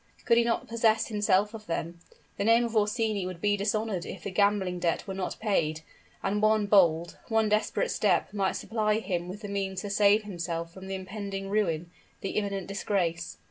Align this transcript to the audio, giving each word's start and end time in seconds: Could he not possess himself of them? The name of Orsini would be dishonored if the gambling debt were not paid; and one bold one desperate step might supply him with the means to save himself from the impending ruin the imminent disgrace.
Could 0.25 0.39
he 0.39 0.43
not 0.43 0.67
possess 0.67 1.09
himself 1.09 1.53
of 1.53 1.67
them? 1.67 1.99
The 2.37 2.43
name 2.43 2.65
of 2.65 2.75
Orsini 2.75 3.27
would 3.27 3.39
be 3.39 3.55
dishonored 3.55 4.03
if 4.03 4.23
the 4.23 4.31
gambling 4.31 4.79
debt 4.79 5.05
were 5.05 5.13
not 5.13 5.39
paid; 5.39 5.81
and 6.23 6.41
one 6.41 6.65
bold 6.65 7.19
one 7.27 7.49
desperate 7.49 7.91
step 7.91 8.33
might 8.33 8.53
supply 8.53 8.97
him 8.97 9.27
with 9.27 9.41
the 9.41 9.47
means 9.47 9.81
to 9.81 9.91
save 9.91 10.23
himself 10.23 10.73
from 10.73 10.87
the 10.87 10.95
impending 10.95 11.51
ruin 11.51 11.91
the 12.21 12.31
imminent 12.31 12.65
disgrace. 12.65 13.37